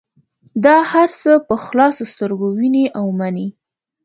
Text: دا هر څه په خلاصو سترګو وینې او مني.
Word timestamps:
دا 0.65 0.77
هر 0.91 1.09
څه 1.21 1.31
په 1.47 1.55
خلاصو 1.65 2.03
سترګو 2.13 2.47
وینې 2.57 2.85
او 2.99 3.05
مني. 3.19 3.47